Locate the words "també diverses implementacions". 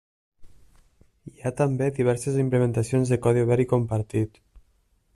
1.59-3.13